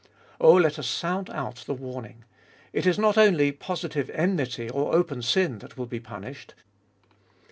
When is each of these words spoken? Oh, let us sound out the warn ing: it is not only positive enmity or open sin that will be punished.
Oh, 0.39 0.53
let 0.55 0.79
us 0.79 0.87
sound 0.87 1.29
out 1.29 1.57
the 1.57 1.75
warn 1.75 2.05
ing: 2.07 2.23
it 2.73 2.87
is 2.87 2.97
not 2.97 3.19
only 3.19 3.51
positive 3.51 4.09
enmity 4.15 4.67
or 4.67 4.95
open 4.95 5.21
sin 5.21 5.59
that 5.59 5.77
will 5.77 5.85
be 5.85 5.99
punished. 5.99 6.55